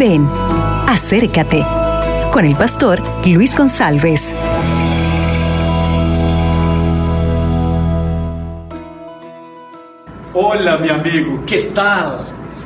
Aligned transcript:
Ven, 0.00 0.26
acércate 0.86 1.62
con 2.32 2.46
el 2.46 2.56
pastor 2.56 3.02
Luis 3.26 3.54
González. 3.54 4.34
Hola 10.32 10.78
mi 10.78 10.88
amigo, 10.88 11.42
¿qué 11.46 11.64
tal? 11.74 12.20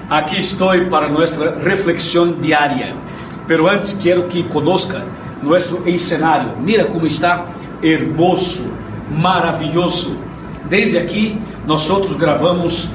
Aquí 0.09 0.37
estoy 0.37 0.83
para 0.83 1.09
nuestra 1.09 1.51
reflexión 1.57 2.41
diaria. 2.41 2.95
Pero 3.48 3.69
antes 3.69 3.98
quiero 4.01 4.29
que 4.29 4.46
conozca 4.46 5.03
nuestro 5.43 5.85
escenario. 5.87 6.55
Mira 6.62 6.87
cómo 6.87 7.05
está 7.05 7.46
hermoso, 7.82 8.71
maravilloso. 9.11 10.14
Desde 10.71 11.01
aqui, 11.01 11.37
nós 11.66 11.91
gravamos 12.16 12.93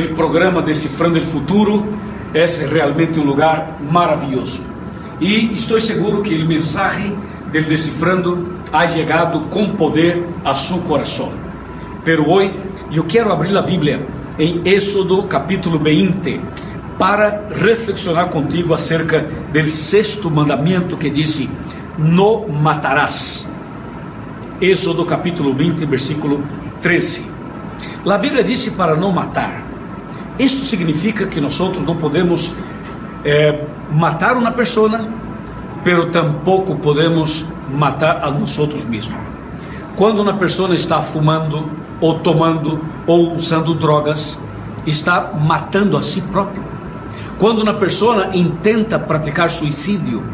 o 0.00 0.14
programa 0.14 0.62
Decifrando 0.62 1.18
o 1.18 1.22
Futuro. 1.22 1.86
É 2.32 2.46
realmente 2.46 3.20
um 3.20 3.24
lugar 3.24 3.78
maravilhoso. 3.80 4.64
E 5.20 5.52
estou 5.52 5.78
seguro 5.80 6.22
que 6.22 6.34
o 6.34 6.48
mensagem 6.48 7.16
del 7.52 7.64
Decifrando 7.64 8.56
ha 8.72 8.88
chegado 8.88 9.40
com 9.50 9.68
poder 9.76 10.26
a 10.42 10.54
seu 10.54 10.78
coração. 10.78 11.32
Pero 12.04 12.28
hoje 12.28 12.54
eu 12.92 13.04
quero 13.04 13.30
abrir 13.30 13.56
a 13.56 13.62
Bíblia 13.62 14.04
em 14.38 14.62
Êxodo 14.64 15.22
capítulo 15.24 15.78
20 15.78 16.40
para 16.98 17.48
reflexionar 17.54 18.30
contigo 18.30 18.72
acerca 18.72 19.26
do 19.52 19.68
sexto 19.68 20.30
mandamento 20.30 20.96
que 20.96 21.10
disse: 21.10 21.50
Não 21.98 22.48
matarás. 22.48 23.48
Êxodo 24.60 25.04
capítulo 25.04 25.52
20, 25.52 25.84
versículo 25.84 26.42
13. 26.80 27.30
A 28.06 28.18
Bíblia 28.18 28.42
disse 28.42 28.72
para 28.72 28.96
não 28.96 29.12
matar. 29.12 29.61
Isto 30.42 30.64
significa 30.64 31.24
que 31.24 31.40
nós 31.40 31.56
não 31.86 31.94
podemos 31.96 32.52
é, 33.24 33.60
matar 33.92 34.36
uma 34.36 34.50
pessoa, 34.50 35.06
pero 35.84 36.10
tampouco 36.10 36.74
podemos 36.74 37.44
matar 37.70 38.24
a 38.24 38.28
nós 38.28 38.84
mesmos. 38.86 39.16
Quando 39.94 40.20
uma 40.20 40.34
pessoa 40.34 40.74
está 40.74 41.00
fumando, 41.00 41.70
ou 42.00 42.18
tomando, 42.18 42.80
ou 43.06 43.32
usando 43.36 43.72
drogas, 43.72 44.36
está 44.84 45.32
matando 45.32 45.96
a 45.96 46.02
si 46.02 46.20
próprio. 46.22 46.64
Quando 47.38 47.62
uma 47.62 47.74
pessoa 47.74 48.30
intenta 48.34 48.98
praticar 48.98 49.48
suicídio, 49.48 50.24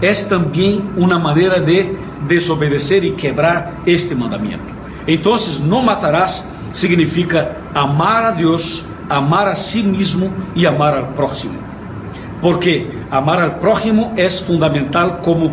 é 0.00 0.14
também 0.14 0.82
uma 0.96 1.18
maneira 1.18 1.60
de 1.60 1.94
desobedecer 2.26 3.04
e 3.04 3.12
quebrar 3.12 3.74
este 3.86 4.14
mandamento. 4.14 4.64
Então, 5.06 5.36
não 5.60 5.82
matarás 5.82 6.48
significa 6.72 7.54
amar 7.74 8.24
a 8.24 8.30
Deus, 8.30 8.86
amar 9.12 9.46
a 9.46 9.54
si 9.54 9.82
mesmo 9.82 10.32
e 10.54 10.66
amar 10.66 10.96
ao 10.96 11.06
próximo. 11.08 11.54
Porque 12.40 12.88
amar 13.10 13.42
ao 13.42 13.50
próximo 13.52 14.12
é 14.16 14.28
fundamental 14.30 15.20
como 15.22 15.52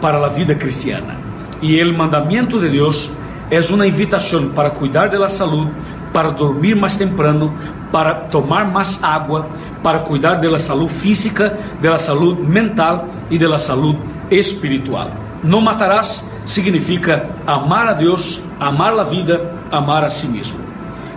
para 0.00 0.24
a 0.24 0.28
vida 0.28 0.54
cristiana. 0.54 1.16
E 1.60 1.82
o 1.82 1.96
mandamento 1.96 2.60
de 2.60 2.68
Deus 2.68 3.10
é 3.50 3.60
uma 3.72 3.86
invitação 3.86 4.50
para 4.50 4.70
cuidar 4.70 5.08
da 5.08 5.28
saúde, 5.28 5.70
para 6.12 6.30
dormir 6.30 6.76
mais 6.76 6.96
temprano, 6.96 7.52
para 7.90 8.14
tomar 8.14 8.70
mais 8.70 9.02
água, 9.02 9.48
para 9.82 9.98
cuidar 9.98 10.36
da 10.36 10.58
saúde 10.58 10.94
física, 10.94 11.58
da 11.82 11.98
saúde 11.98 12.42
mental 12.42 13.08
e 13.30 13.38
da 13.38 13.58
saúde 13.58 13.98
espiritual. 14.30 15.10
Não 15.42 15.60
matarás 15.60 16.24
significa 16.46 17.28
amar 17.46 17.86
a 17.86 17.92
Deus, 17.92 18.42
amar 18.60 18.98
a 18.98 19.04
vida, 19.04 19.52
amar 19.70 20.04
a 20.04 20.10
si 20.10 20.28
mesmo. 20.28 20.58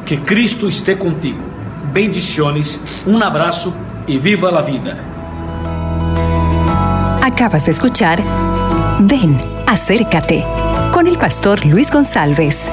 Que 0.06 0.18
Cristo 0.18 0.68
esteja 0.68 0.98
contigo. 0.98 1.57
Bendiciones, 1.92 3.04
um 3.06 3.22
abraço 3.22 3.74
e 4.08 4.18
viva 4.18 4.50
a 4.50 4.62
vida. 4.62 4.98
Acabas 7.22 7.64
de 7.64 7.72
escuchar 7.72 8.20
Ven, 9.00 9.40
acércate 9.68 10.44
con 10.92 11.08
el 11.08 11.18
pastor 11.18 11.64
Luis 11.66 11.92
González. 11.92 12.72